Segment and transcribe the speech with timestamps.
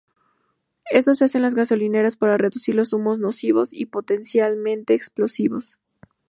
[0.89, 5.77] Esto se hace en las gasolineras, para reducir los humos nocivos y potencialmente explosivos.